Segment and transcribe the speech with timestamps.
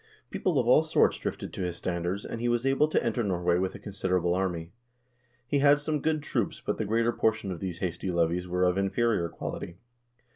[0.31, 3.59] People of all sorts drifted to his standards, and he was able to enter Norway
[3.59, 4.71] with a considerable army.
[5.45, 8.79] He had some good troops, but the greater portion of these hasty levies were of
[8.79, 9.77] inferior quality.